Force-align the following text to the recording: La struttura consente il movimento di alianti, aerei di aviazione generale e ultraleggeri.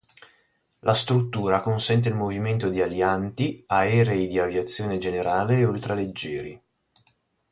La 0.79 0.95
struttura 0.95 1.61
consente 1.61 2.09
il 2.09 2.15
movimento 2.15 2.69
di 2.69 2.81
alianti, 2.81 3.63
aerei 3.67 4.25
di 4.25 4.39
aviazione 4.39 4.97
generale 4.97 5.59
e 5.59 5.65
ultraleggeri. 5.65 6.59